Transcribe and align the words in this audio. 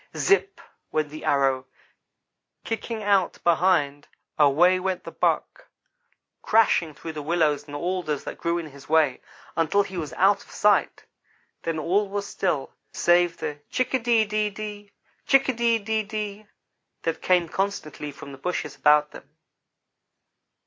Zipp 0.17 0.59
went 0.91 1.09
the 1.09 1.23
arrow 1.23 1.57
and, 1.57 1.65
kicking 2.63 3.03
out 3.03 3.37
behind, 3.43 4.07
away 4.39 4.79
went 4.79 5.03
the 5.03 5.11
buck, 5.11 5.67
crashing 6.41 6.95
through 6.95 7.21
willows 7.21 7.67
and 7.67 7.75
alders 7.75 8.23
that 8.23 8.39
grew 8.39 8.57
in 8.57 8.65
his 8.65 8.89
way, 8.89 9.21
until 9.55 9.83
he 9.83 9.97
was 9.97 10.11
out 10.13 10.43
of 10.43 10.49
sight. 10.49 11.05
Then 11.61 11.77
all 11.77 12.09
was 12.09 12.25
still, 12.25 12.73
save 12.91 13.37
the 13.37 13.59
chick 13.69 13.93
a 13.93 13.99
de 13.99 14.25
de 14.25 14.49
de, 14.49 14.91
chick 15.27 15.47
a 15.49 15.53
de 15.53 15.77
de 15.77 16.01
de, 16.01 16.47
that 17.03 17.21
came 17.21 17.47
constantly 17.47 18.11
from 18.11 18.31
the 18.31 18.39
bushes 18.39 18.75
about 18.75 19.11
them. 19.11 19.29